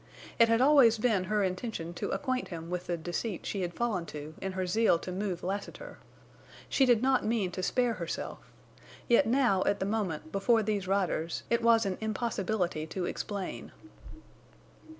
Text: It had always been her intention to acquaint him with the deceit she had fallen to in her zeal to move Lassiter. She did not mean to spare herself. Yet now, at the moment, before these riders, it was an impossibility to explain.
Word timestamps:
It 0.39 0.49
had 0.49 0.61
always 0.61 0.97
been 0.97 1.25
her 1.25 1.43
intention 1.43 1.93
to 1.93 2.09
acquaint 2.09 2.47
him 2.47 2.71
with 2.71 2.87
the 2.87 2.97
deceit 2.97 3.45
she 3.45 3.61
had 3.61 3.75
fallen 3.75 4.07
to 4.07 4.33
in 4.41 4.53
her 4.53 4.65
zeal 4.65 4.97
to 4.97 5.11
move 5.11 5.43
Lassiter. 5.43 5.99
She 6.67 6.87
did 6.87 7.03
not 7.03 7.23
mean 7.23 7.51
to 7.51 7.61
spare 7.61 7.93
herself. 7.93 8.39
Yet 9.07 9.27
now, 9.27 9.61
at 9.67 9.79
the 9.79 9.85
moment, 9.85 10.31
before 10.31 10.63
these 10.63 10.87
riders, 10.87 11.43
it 11.51 11.61
was 11.61 11.85
an 11.85 11.99
impossibility 12.01 12.87
to 12.87 13.05
explain. 13.05 13.71